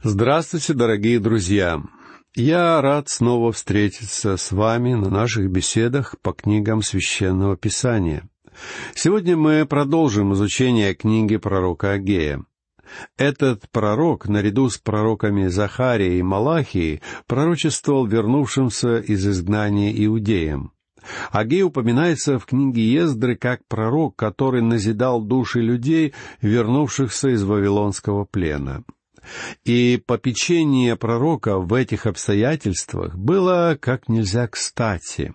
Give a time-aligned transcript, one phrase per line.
[0.00, 1.82] Здравствуйте, дорогие друзья!
[2.36, 8.28] Я рад снова встретиться с вами на наших беседах по книгам Священного Писания.
[8.94, 12.44] Сегодня мы продолжим изучение книги пророка Агея.
[13.16, 20.74] Этот пророк, наряду с пророками Захарией и Малахией, пророчествовал вернувшимся из изгнания иудеям.
[21.32, 28.84] Агей упоминается в книге Ездры как пророк, который назидал души людей, вернувшихся из Вавилонского плена—
[29.64, 35.34] и попечение пророка в этих обстоятельствах было как нельзя кстати.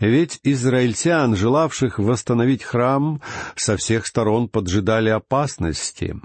[0.00, 3.22] Ведь израильтян, желавших восстановить храм,
[3.56, 6.16] со всех сторон поджидали опасности.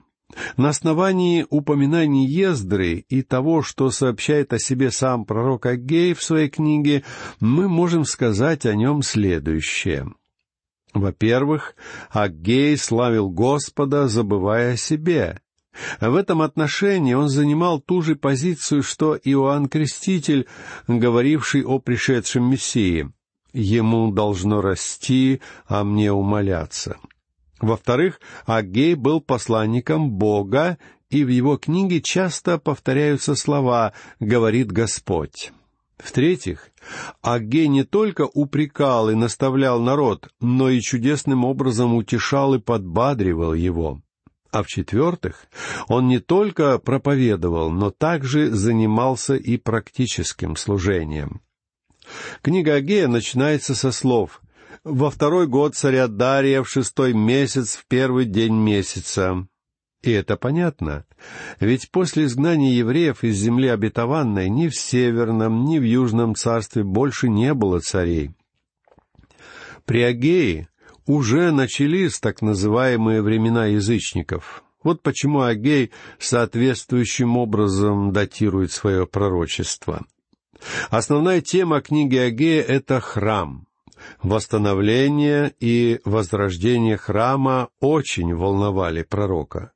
[0.57, 6.49] На основании упоминаний Ездры и того, что сообщает о себе сам пророк Агей в своей
[6.49, 7.03] книге,
[7.39, 10.07] мы можем сказать о нем следующее.
[10.93, 11.75] Во-первых,
[12.09, 15.39] Агей славил Господа, забывая о себе.
[15.99, 20.47] В этом отношении он занимал ту же позицию, что Иоанн Креститель,
[20.87, 23.11] говоривший о пришедшем Мессии.
[23.53, 26.97] «Ему должно расти, а мне умоляться».
[27.61, 30.77] Во-вторых, Агей был посланником Бога,
[31.09, 35.53] и в его книге часто повторяются слова «говорит Господь».
[35.97, 36.71] В-третьих,
[37.21, 44.01] Агей не только упрекал и наставлял народ, но и чудесным образом утешал и подбадривал его.
[44.51, 45.47] А в-четвертых,
[45.87, 51.41] он не только проповедовал, но также занимался и практическим служением.
[52.41, 54.41] Книга Агея начинается со слов
[54.83, 59.47] «Во второй год царя Дария, в шестой месяц, в первый день месяца».
[60.05, 61.05] И это понятно,
[61.59, 67.27] ведь после изгнания евреев из земли обетованной ни в Северном, ни в Южном царстве больше
[67.27, 68.31] не было царей.
[69.85, 70.69] При Агее
[71.05, 74.63] уже начались так называемые времена язычников.
[74.83, 80.05] Вот почему Агей соответствующим образом датирует свое пророчество.
[80.89, 83.65] Основная тема книги Агея— это храм.
[84.21, 89.71] Восстановление и возрождение храма очень волновали пророка.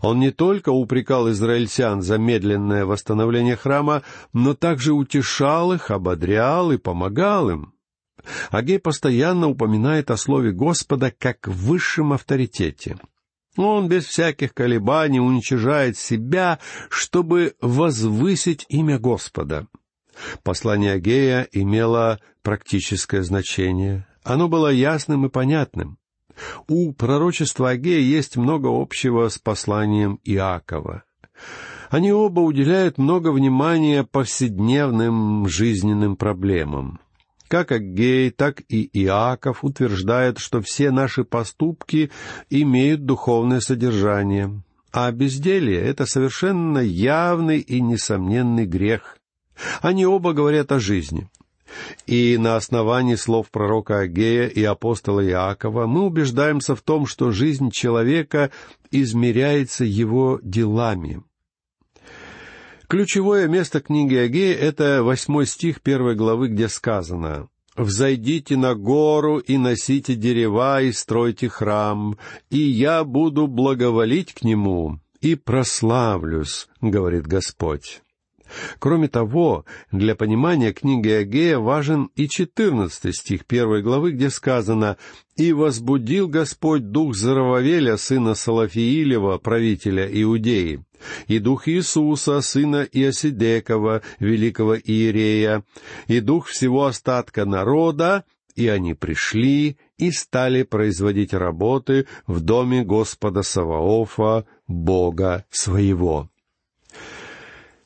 [0.00, 6.76] Он не только упрекал израильтян за медленное восстановление храма, но также утешал их, ободрял и
[6.76, 7.71] помогал им.
[8.50, 12.98] Агей постоянно упоминает о слове Господа как высшем авторитете.
[13.56, 16.58] Он без всяких колебаний уничижает себя,
[16.88, 19.66] чтобы возвысить имя Господа.
[20.42, 24.06] Послание Агея имело практическое значение.
[24.24, 25.98] Оно было ясным и понятным.
[26.68, 31.04] У пророчества Агея есть много общего с посланием Иакова.
[31.90, 37.00] Они оба уделяют много внимания повседневным жизненным проблемам.
[37.52, 42.10] Как Аггей, так и Иаков утверждают, что все наши поступки
[42.48, 49.18] имеют духовное содержание, а безделье— это совершенно явный и несомненный грех.
[49.82, 51.28] Они оба говорят о жизни.
[52.06, 57.70] И на основании слов пророка Агея и апостола Иакова мы убеждаемся в том, что жизнь
[57.70, 58.50] человека
[58.90, 61.22] измеряется его делами.
[62.92, 69.56] Ключевое место книги Агея— это восьмой стих первой главы, где сказано «Взойдите на гору и
[69.56, 72.18] носите дерева и стройте храм,
[72.50, 78.02] и я буду благоволить к нему и прославлюсь»,— говорит Господь.
[78.78, 84.98] Кроме того, для понимания книги Агея важен и четырнадцатый стих первой главы, где сказано
[85.36, 90.84] «И возбудил Господь дух Зарававеля, сына Салафиилева, правителя Иудеи,
[91.26, 95.64] и дух Иисуса, сына Иосидекова, великого Иерея,
[96.06, 98.24] и дух всего остатка народа,
[98.54, 106.28] и они пришли и стали производить работы в доме Господа Саваофа, Бога своего».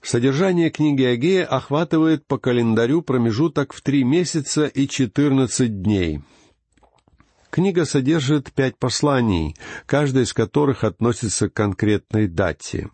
[0.06, 6.20] Содержание книги Агея охватывает по календарю промежуток в три месяца и четырнадцать дней.
[7.50, 12.88] Книга содержит пять посланий, каждое из которых относится к конкретной дате.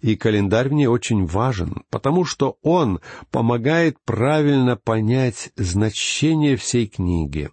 [0.00, 3.00] И календарь в ней очень важен, потому что он
[3.30, 7.50] помогает правильно понять значение всей книги.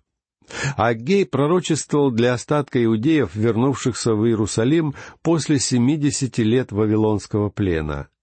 [0.77, 8.07] Агей пророчествовал для остатка иудеев, вернувшихся в Иерусалим после семидесяти лет Вавилонского плена—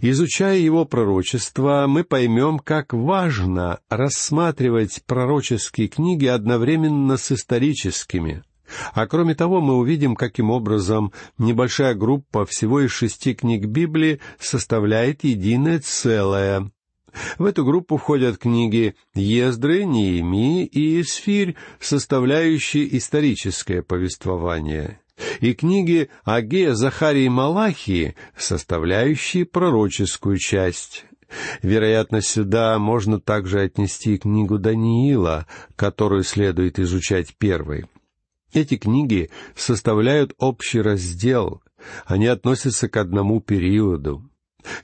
[0.00, 8.42] Изучая его пророчество, мы поймем, как важно рассматривать пророческие книги одновременно с историческими.
[8.94, 15.24] А кроме того, мы увидим, каким образом небольшая группа всего из шести книг Библии составляет
[15.24, 16.70] единое целое.
[17.38, 24.98] В эту группу входят книги Ездры, Неемии и Исфирь, составляющие историческое повествование.
[25.40, 31.04] и книги Агея, Захарии и Малахии, составляющие пророческую часть.
[31.62, 35.46] Вероятно, сюда можно также отнести книгу Даниила,
[35.76, 37.86] которую следует изучать первой.
[38.52, 41.62] Эти книги составляют общий раздел,
[42.04, 44.28] они относятся к одному периоду.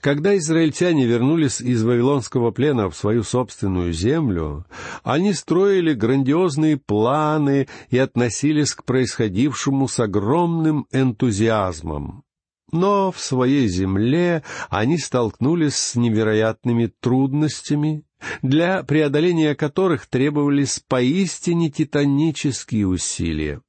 [0.00, 4.66] Когда израильтяне вернулись из Вавилонского плена в свою собственную землю,
[5.04, 12.24] они строили грандиозные планы и относились к происходившему с огромным энтузиазмом.
[12.72, 18.04] Но в своей земле они столкнулись с невероятными трудностями,
[18.42, 23.62] для преодоления которых требовались поистине титанические усилия.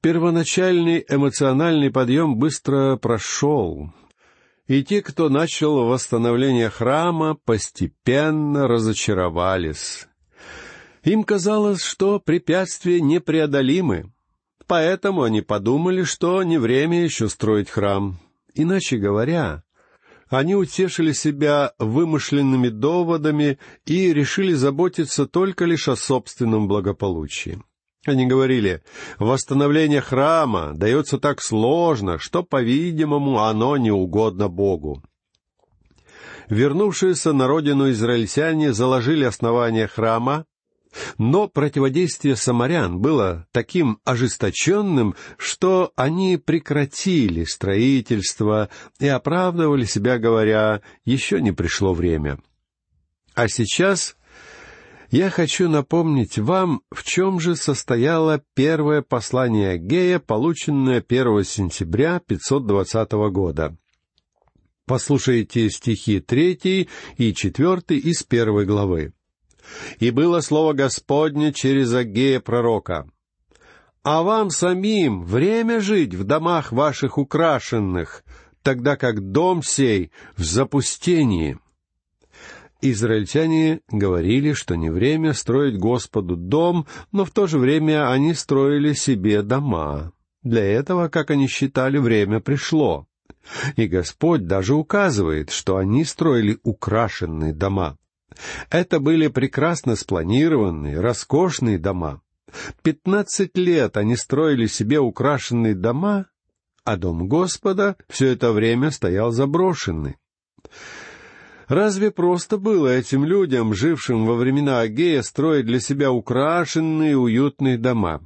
[0.00, 3.92] Первоначальный эмоциональный подъем быстро прошел,
[4.66, 10.08] и те, кто начал восстановление храма, постепенно разочаровались.
[11.04, 14.12] Им казалось, что препятствия непреодолимы,
[14.66, 18.18] поэтому они подумали, что не время еще строить храм.
[18.54, 19.62] Иначе говоря,
[20.32, 27.62] они утешили себя вымышленными доводами и решили заботиться только лишь о собственном благополучии.
[28.06, 28.82] Они говорили,
[29.18, 35.02] восстановление храма дается так сложно, что, по-видимому, оно не угодно Богу.
[36.48, 40.46] Вернувшиеся на родину израильтяне заложили основание храма,
[41.18, 48.68] но противодействие самарян было таким ожесточенным, что они прекратили строительство
[48.98, 52.38] и оправдывали себя, говоря, еще не пришло время.
[53.34, 54.16] А сейчас
[55.10, 63.12] я хочу напомнить вам, в чем же состояло первое послание Гея, полученное 1 сентября 520
[63.30, 63.76] года.
[64.86, 69.12] Послушайте стихи третий и четвертый из первой главы.
[69.98, 73.06] «И было слово Господне через Агея пророка.
[74.02, 78.24] А вам самим время жить в домах ваших украшенных,
[78.62, 81.58] тогда как дом сей в запустении».
[82.84, 88.92] Израильтяне говорили, что не время строить Господу дом, но в то же время они строили
[88.92, 90.12] себе дома.
[90.42, 93.06] Для этого, как они считали, время пришло.
[93.76, 97.96] И Господь даже указывает, что они строили украшенные дома.
[98.70, 102.20] Это были прекрасно спланированные, роскошные дома.
[102.82, 106.26] Пятнадцать лет они строили себе украшенные дома,
[106.84, 110.16] а дом Господа все это время стоял заброшенный.
[111.68, 118.20] Разве просто было этим людям, жившим во времена Агея, строить для себя украшенные уютные дома?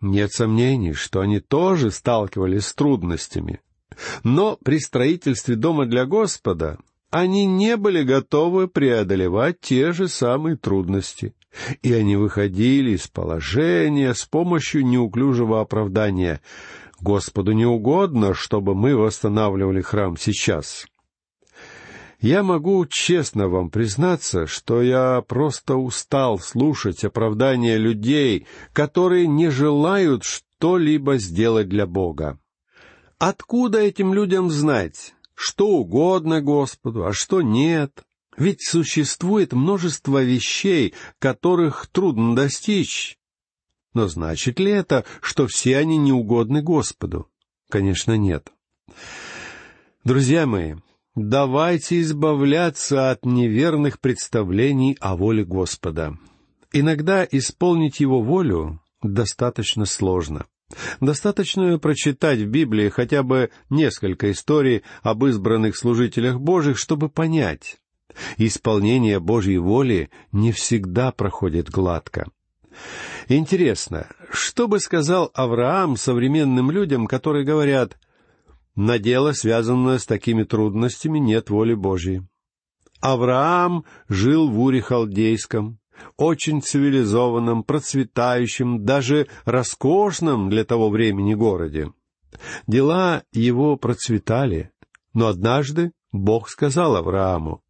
[0.00, 3.60] Нет сомнений, что они тоже сталкивались с трудностями.
[4.22, 6.78] Но при строительстве дома для Господа
[7.10, 11.34] они не были готовы преодолевать те же самые трудности,
[11.82, 16.40] и они выходили из положения с помощью неуклюжего оправдания.
[17.00, 20.86] Господу не угодно, чтобы мы восстанавливали храм сейчас.
[22.20, 30.24] Я могу честно вам признаться, что я просто устал слушать оправдания людей, которые не желают
[30.24, 32.40] что-либо сделать для Бога.
[33.18, 38.04] Откуда этим людям знать, что угодно Господу, а что нет?
[38.36, 43.18] Ведь существует множество вещей, которых трудно достичь.
[43.94, 47.30] Но значит ли это, что все они не угодны Господу?
[47.70, 48.52] Конечно, нет.
[50.02, 50.74] Друзья мои,
[51.20, 56.16] Давайте избавляться от неверных представлений о воле Господа.
[56.72, 60.46] Иногда исполнить Его волю достаточно сложно.
[61.00, 67.78] Достаточно прочитать в Библии хотя бы несколько историй об избранных служителях Божьих, чтобы понять.
[68.36, 72.26] Исполнение Божьей воли не всегда проходит гладко.
[73.28, 77.98] Интересно, что бы сказал Авраам современным людям, которые говорят
[78.74, 82.22] на дело, связанное с такими трудностями, нет воли Божьей.
[83.00, 85.78] Авраам жил в Уре Халдейском,
[86.16, 91.92] очень цивилизованном, процветающем, даже роскошном для того времени городе.
[92.66, 94.70] Дела его процветали,
[95.14, 97.62] но однажды Бог сказал Аврааму,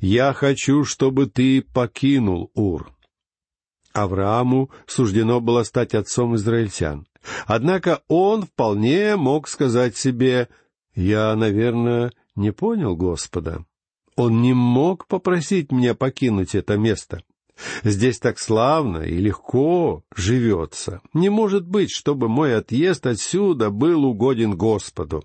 [0.00, 2.92] «Я хочу, чтобы ты покинул Ур».
[3.92, 7.06] Аврааму суждено было стать отцом израильтян.
[7.46, 10.48] Однако он вполне мог сказать себе,
[10.94, 13.64] «Я, наверное, не понял Господа.
[14.16, 17.22] Он не мог попросить меня покинуть это место.
[17.84, 21.00] Здесь так славно и легко живется.
[21.14, 25.24] Не может быть, чтобы мой отъезд отсюда был угоден Господу».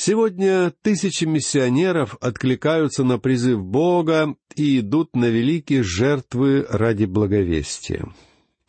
[0.00, 8.06] Сегодня тысячи миссионеров откликаются на призыв Бога и идут на великие жертвы ради благовестия.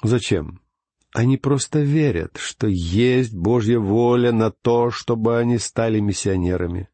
[0.01, 0.61] Зачем?
[1.13, 6.89] Они просто верят, что есть Божья воля на то, чтобы они стали миссионерами.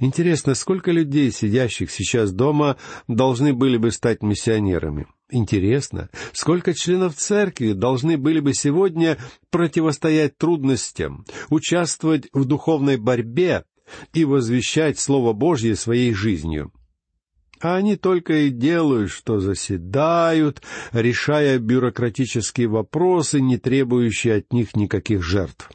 [0.00, 2.76] Интересно, сколько людей, сидящих сейчас дома,
[3.08, 5.06] должны были бы стать миссионерами?
[5.30, 9.18] Интересно, сколько членов церкви должны были бы сегодня
[9.50, 13.64] противостоять трудностям, участвовать в духовной борьбе
[14.12, 16.72] и возвещать Слово Божье своей жизнью?
[17.60, 20.60] а они только и делают, что заседают,
[20.92, 25.70] решая бюрократические вопросы, не требующие от них никаких жертв.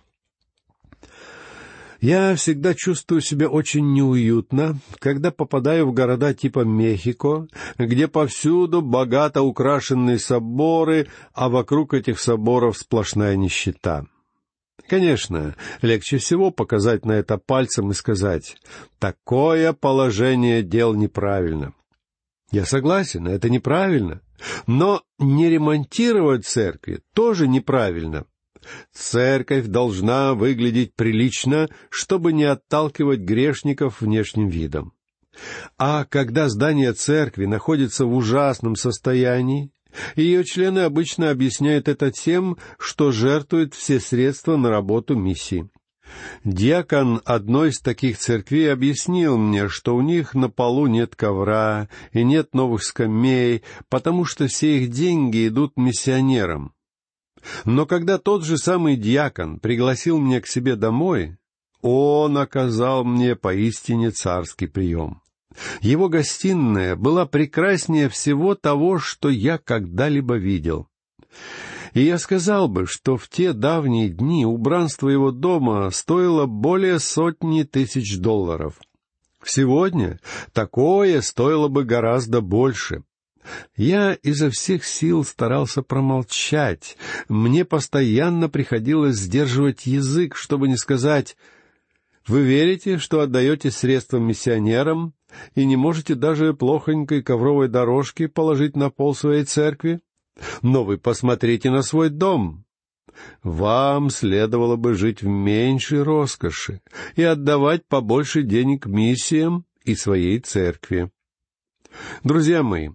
[2.01, 9.41] Я всегда чувствую себя очень неуютно, когда попадаю в города типа Мехико, где повсюду богато
[9.41, 14.05] украшенные соборы, а вокруг этих соборов сплошная нищета.
[14.87, 18.55] Конечно, легче всего показать на это пальцем и сказать
[18.97, 21.73] «такое положение дел неправильно».
[22.51, 24.21] Я согласен, это неправильно.
[24.65, 28.25] Но не ремонтировать церкви тоже неправильно.
[28.91, 34.93] Церковь должна выглядеть прилично, чтобы не отталкивать грешников внешним видом.
[35.77, 39.71] А когда здание церкви находится в ужасном состоянии,
[40.15, 45.69] ее члены обычно объясняют это тем, что жертвуют все средства на работу миссии.
[46.43, 52.23] Диакон одной из таких церквей объяснил мне, что у них на полу нет ковра и
[52.23, 56.73] нет новых скамей, потому что все их деньги идут миссионерам.
[57.65, 61.37] Но когда тот же самый диакон пригласил меня к себе домой,
[61.81, 65.21] он оказал мне поистине царский прием.
[65.81, 70.87] Его гостиная была прекраснее всего того, что я когда-либо видел.
[71.93, 77.63] И я сказал бы, что в те давние дни убранство его дома стоило более сотни
[77.63, 78.79] тысяч долларов.
[79.43, 80.19] Сегодня
[80.53, 83.03] такое стоило бы гораздо больше.
[83.75, 86.97] Я изо всех сил старался промолчать.
[87.27, 91.37] Мне постоянно приходилось сдерживать язык, чтобы не сказать
[92.27, 95.13] «Вы верите, что отдаете средства миссионерам
[95.55, 99.99] и не можете даже плохонькой ковровой дорожки положить на пол своей церкви?»
[100.61, 102.65] Но вы посмотрите на свой дом.
[103.43, 106.81] Вам следовало бы жить в меньшей роскоши
[107.15, 111.11] и отдавать побольше денег миссиям и своей церкви.
[112.23, 112.89] Друзья мои,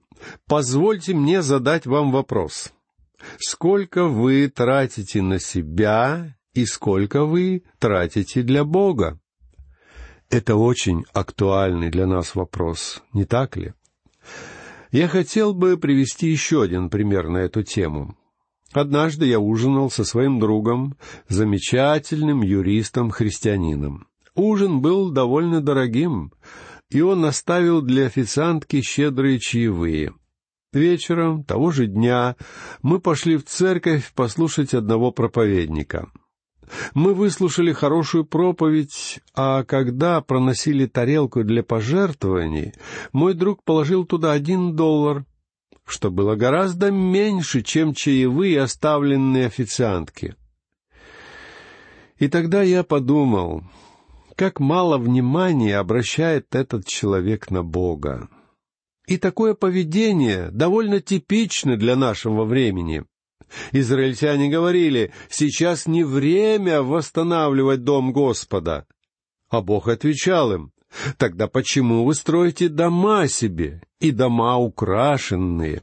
[0.47, 2.73] позвольте мне задать вам вопрос.
[3.39, 9.19] Сколько вы тратите на себя и сколько вы тратите для Бога?
[10.31, 13.75] Это очень актуальный для нас вопрос, не так ли?
[14.91, 18.17] Я хотел бы привести еще один пример на эту тему.
[18.73, 20.97] Однажды я ужинал со своим другом,
[21.29, 24.09] замечательным юристом-христианином.
[24.35, 26.33] Ужин был довольно дорогим,
[26.91, 30.15] и он оставил для официантки щедрые чаевые.
[30.73, 32.37] Вечером того же дня
[32.83, 36.11] мы пошли в церковь послушать одного проповедника—
[36.95, 42.73] мы выслушали хорошую проповедь, а когда проносили тарелку для пожертвований,
[43.13, 45.25] мой друг положил туда один доллар,
[45.87, 50.37] что было гораздо меньше, чем чаевые, оставленные официантке.
[52.19, 53.65] И тогда я подумал,
[54.37, 58.29] как мало внимания обращает этот человек на Бога.
[59.07, 63.05] И такое поведение довольно типично для нашего времени.
[63.73, 68.87] Израильтяне говорили, сейчас не время восстанавливать дом Господа.
[69.51, 70.73] А Бог отвечал им,
[71.19, 75.83] тогда почему вы строите дома себе и дома украшенные?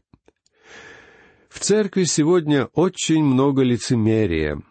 [1.48, 4.62] В церкви сегодня очень много лицемерия,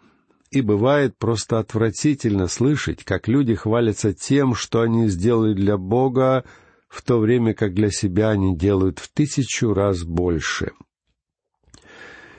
[0.51, 6.43] и бывает просто отвратительно слышать, как люди хвалятся тем, что они сделали для Бога,
[6.89, 10.71] в то время как для себя они делают в тысячу раз больше.—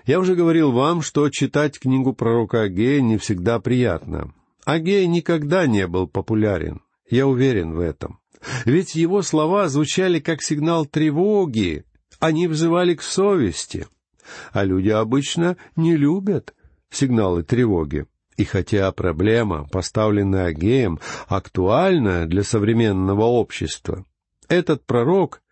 [0.05, 4.35] я уже говорил вам, что читать книгу пророка Агея не всегда приятно.
[4.65, 8.19] Агей никогда не был популярен, я уверен в этом.
[8.65, 11.85] Ведь его слова звучали как сигнал тревоги,
[12.19, 13.87] они взывали к совести.
[14.53, 16.55] А люди обычно не любят
[16.93, 18.07] сигналы тревоги.
[18.37, 24.05] И хотя проблема, поставленная Агеем, актуальна для современного общества,
[24.49, 25.43] этот пророк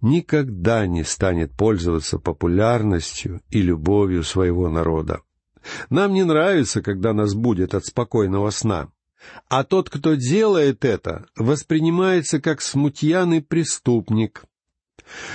[0.00, 5.22] никогда не станет пользоваться популярностью и любовью своего народа.
[5.88, 8.90] Нам не нравится, когда нас будет от спокойного сна.
[9.48, 14.44] А тот, кто делает это, воспринимается как смутьяный преступник.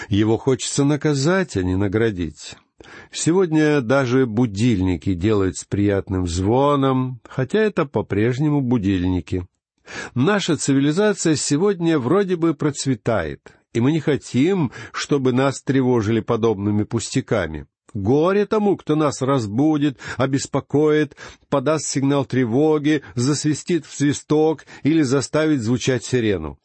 [0.08, 2.56] Его хочется наказать, а не наградить.
[3.12, 9.46] Сегодня даже будильники делают с приятным звоном, хотя это по-прежнему будильники.
[10.14, 17.66] Наша цивилизация сегодня вроде бы процветает, и мы не хотим, чтобы нас тревожили подобными пустяками.
[17.94, 21.16] Горе тому, кто нас разбудит, обеспокоит,
[21.50, 26.60] подаст сигнал тревоги, засвистит в свисток или заставит звучать сирену.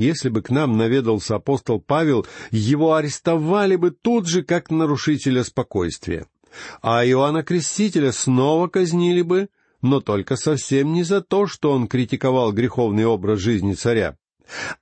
[0.00, 6.26] Если бы к нам наведался апостол Павел, его арестовали бы тут же, как нарушителя спокойствия.
[6.80, 9.50] А Иоанна Крестителя снова казнили бы,
[9.82, 14.16] но только совсем не за то, что он критиковал греховный образ жизни царя,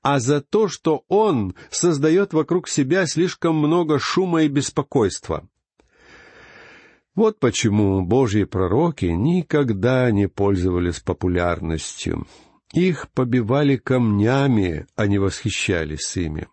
[0.03, 5.49] а за то, что он создает вокруг себя слишком много шума и беспокойства.
[7.17, 12.25] Вот почему Божьи пророки никогда не пользовались популярностью.
[12.75, 16.49] Их побивали камнями, а не восхищались ими.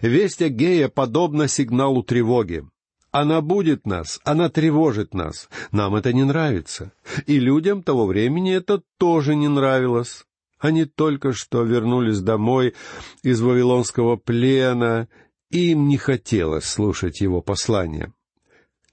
[0.00, 2.64] Весть Агея подобна сигналу тревоги.
[3.10, 5.48] Она будет нас, она тревожит нас.
[5.70, 6.92] Нам это не нравится.
[7.26, 10.24] И людям того времени это тоже не нравилось.
[10.58, 12.74] Они только что вернулись домой
[13.22, 15.08] из Вавилонского плена,
[15.50, 18.12] и им не хотелось слушать его послания.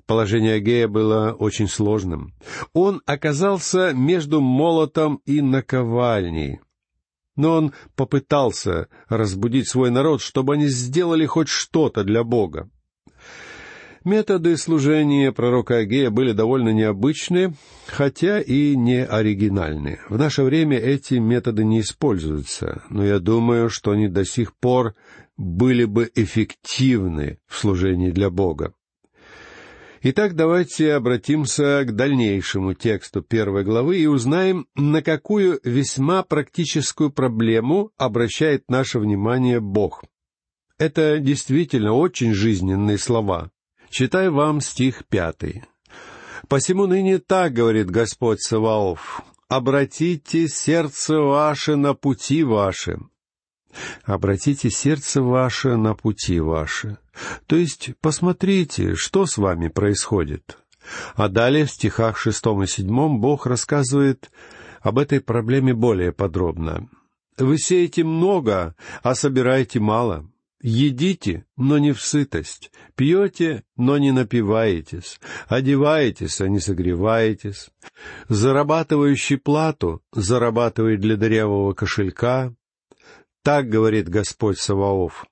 [0.09, 2.33] Положение Агея было очень сложным.
[2.73, 6.61] Он оказался между молотом и наковальней.
[7.35, 12.71] Но он попытался разбудить свой народ, чтобы они сделали хоть что-то для Бога.
[14.03, 17.53] Методы служения пророка Агея были довольно необычные,
[17.85, 19.99] хотя и не оригинальные.
[20.09, 24.95] В наше время эти методы не используются, но я думаю, что они до сих пор
[25.37, 28.73] были бы эффективны в служении для Бога.
[30.01, 37.91] Итак, давайте обратимся к дальнейшему тексту первой главы и узнаем, на какую весьма практическую проблему
[37.97, 40.05] обращает наше внимание Бог.
[40.77, 43.51] Это действительно очень жизненные слова.
[43.89, 45.63] Читаю вам стих пятый.
[46.47, 52.99] «Посему ныне так,— говорит Господь Саваоф,— обратите сердце ваше на пути ваши».
[54.03, 56.97] Обратите сердце ваше на пути ваши.
[57.47, 60.57] То есть посмотрите, что с вами происходит.
[61.15, 64.31] А далее в стихах шестом и седьмом Бог рассказывает
[64.81, 66.89] об этой проблеме более подробно.
[67.37, 70.29] «Вы сеете много, а собираете мало.
[70.61, 77.69] Едите, но не в сытость, пьете, но не напиваетесь, одеваетесь, а не согреваетесь.
[78.27, 82.53] Зарабатывающий плату зарабатывает для дырявого кошелька.
[83.49, 85.25] Так говорит Господь Саваоф.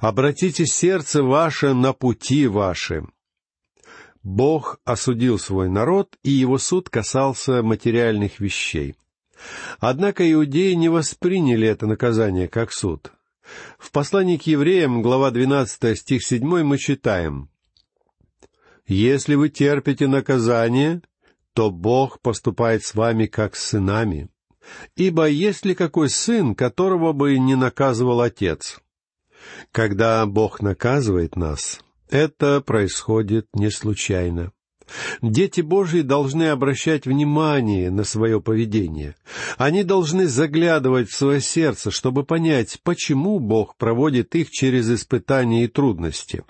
[0.00, 3.04] Обратите сердце ваше на пути ваши.
[4.22, 8.96] Бог осудил свой народ, и его суд касался материальных вещей.
[9.80, 13.12] Однако иудеи не восприняли это наказание как суд—
[13.78, 17.50] в послании к евреям, глава 12, стих 7, мы читаем
[18.86, 21.02] «Если вы терпите наказание,
[21.52, 24.30] то Бог поступает с вами как с сынами.
[24.96, 28.80] Ибо есть ли какой сын, которого бы не наказывал отец?
[29.70, 34.52] Когда Бог наказывает нас, это происходит не случайно.
[35.22, 39.14] Дети Божьи должны обращать внимание на свое поведение.
[39.56, 45.68] Они должны заглядывать в свое сердце, чтобы понять, почему Бог проводит их через испытания и
[45.68, 46.44] трудности.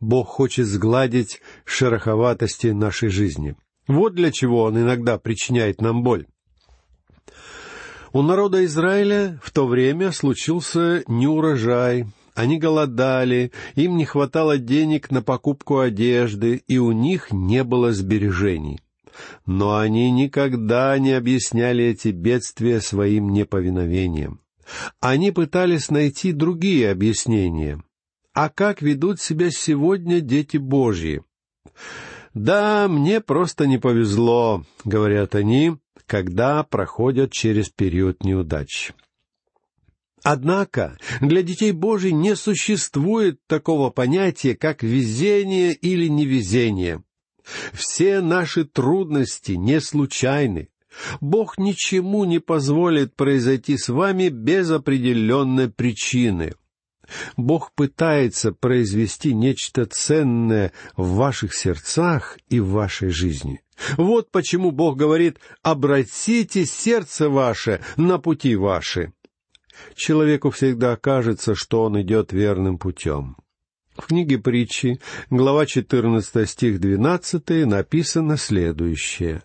[0.00, 3.56] Бог хочет сгладить шероховатости нашей жизни.
[3.86, 6.26] Вот для чего Он иногда причиняет нам боль.
[8.12, 12.06] У народа Израиля в то время случился неурожай,
[12.38, 18.80] они голодали, им не хватало денег на покупку одежды, и у них не было сбережений.
[19.44, 24.40] Но они никогда не объясняли эти бедствия своим неповиновением.
[25.00, 27.82] Они пытались найти другие объяснения.
[28.34, 31.22] А как ведут себя сегодня дети Божьи?
[32.34, 38.92] «Да, мне просто не повезло»,— говорят они, когда проходят через период неудач.
[40.22, 47.02] Однако для детей Божьих не существует такого понятия, как везение или невезение.
[47.72, 50.68] Все наши трудности не случайны.
[51.20, 56.54] Бог ничему не позволит произойти с вами без определенной причины.
[57.36, 63.62] Бог пытается произвести нечто ценное в ваших сердцах и в вашей жизни.
[63.96, 69.12] Вот почему Бог говорит «обратите сердце ваше на пути ваши»
[69.94, 73.36] человеку всегда кажется, что он идет верным путем.
[73.96, 79.42] В книге притчи, глава 14, стих 12, написано следующее.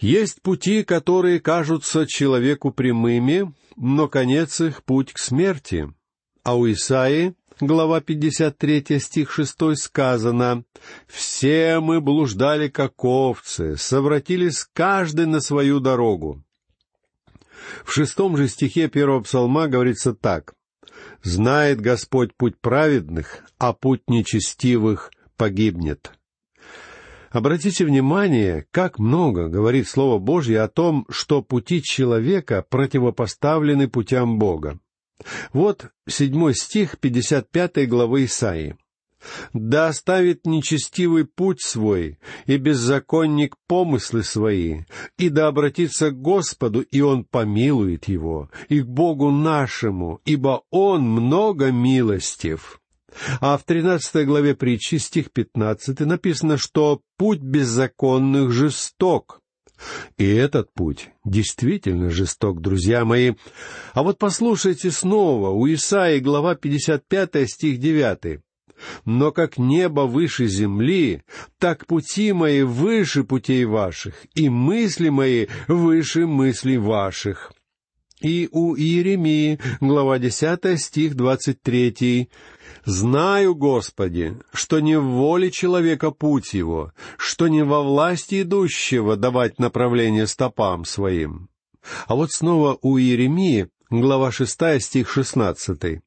[0.00, 5.92] «Есть пути, которые кажутся человеку прямыми, но конец их— путь к смерти».
[6.44, 10.64] А у Исаии, глава 53, стих 6 сказано,
[11.06, 16.42] «Все мы блуждали, как овцы, совратились каждый на свою дорогу,
[17.84, 20.54] в шестом же стихе первого псалма говорится так.
[21.22, 26.12] Знает Господь путь праведных, а путь нечестивых погибнет.
[27.30, 34.78] Обратите внимание, как много говорит Слово Божье о том, что пути человека противопоставлены путям Бога.
[35.52, 38.76] Вот седьмой стих пятьдесят пятой главы Исаии.
[39.52, 44.80] «Да оставит нечестивый путь свой, и беззаконник помыслы свои,
[45.16, 51.02] и да обратится к Господу, и Он помилует его, и к Богу нашему, ибо Он
[51.02, 52.80] много милостив».
[53.40, 59.41] А в тринадцатой главе притчи, стих пятнадцатый, написано, что путь беззаконных жесток.
[60.18, 63.32] И этот путь действительно жесток, друзья мои.
[63.94, 68.40] А вот послушайте снова, у Исаии, глава 55, стих 9.
[69.04, 71.22] «Но как небо выше земли,
[71.58, 77.52] так пути мои выше путей ваших, и мысли мои выше мыслей ваших».
[78.22, 82.30] И у Иеремии, глава 10, стих 23.
[82.84, 89.58] «Знаю, Господи, что не в воле человека путь его, что не во власти идущего давать
[89.58, 91.48] направление стопам своим».
[92.06, 96.00] А вот снова у Иеремии, глава 6, стих 16.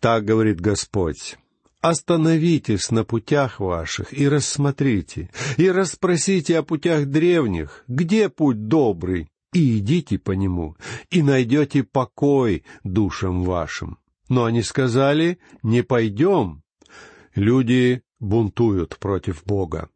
[0.00, 1.36] «Так говорит Господь».
[1.80, 9.78] Остановитесь на путях ваших и рассмотрите, и расспросите о путях древних, где путь добрый, и
[9.78, 10.76] идите по нему,
[11.10, 13.98] и найдете покой душам вашим.
[14.28, 16.62] Но они сказали, не пойдем.
[17.34, 19.88] Люди бунтуют против Бога.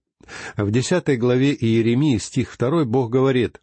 [0.56, 3.60] В десятой главе Иеремии, стих второй, Бог говорит,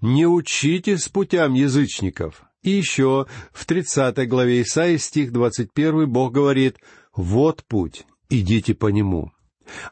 [0.00, 2.42] «Не учитесь путям язычников».
[2.62, 6.78] И еще в тридцатой главе Исаии, стих двадцать первый, Бог говорит,
[7.14, 9.32] «Вот путь, идите по нему».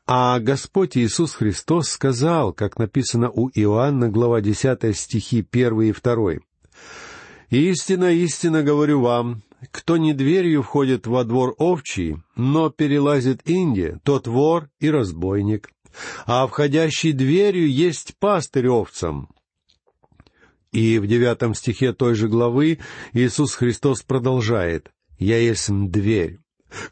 [0.06, 6.32] А Господь Иисус Христос сказал, как написано у Иоанна, глава 10 стихи 1 и 2.
[7.50, 14.26] «Истина, истина говорю вам, кто не дверью входит во двор овчий, но перелазит инди, тот
[14.26, 15.70] вор и разбойник,
[16.26, 19.28] а входящий дверью есть пастырь овцам».
[20.72, 22.78] И в девятом стихе той же главы
[23.14, 26.38] Иисус Христос продолжает «Я есть дверь».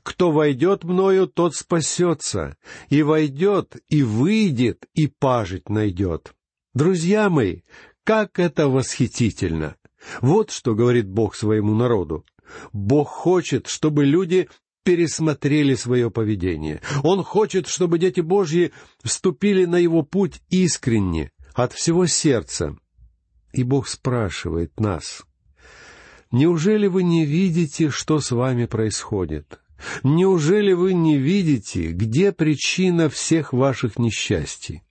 [0.03, 2.57] Кто войдет мною, тот спасется,
[2.89, 6.35] и войдет, и выйдет, и пажить найдет.
[6.75, 7.61] Друзья мои,
[8.05, 9.77] как это восхитительно!
[10.21, 12.25] Вот что говорит Бог своему народу.
[12.73, 14.49] Бог хочет, чтобы люди
[14.85, 16.81] пересмотрели свое поведение.
[17.03, 22.77] Он хочет, чтобы дети Божьи вступили на его путь искренне, от всего сердца.
[23.53, 25.25] И Бог спрашивает нас,
[26.31, 29.61] «Неужели вы не видите, что с вами происходит?
[30.03, 34.83] Неужели вы не видите, где причина всех ваших несчастий?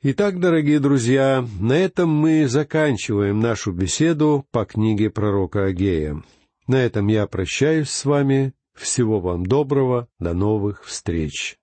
[0.00, 6.22] Итак, дорогие друзья, на этом мы заканчиваем нашу беседу по книге пророка Агея.
[6.68, 8.52] На этом я прощаюсь с вами.
[8.74, 10.06] Всего вам доброго.
[10.20, 11.56] До новых встреч.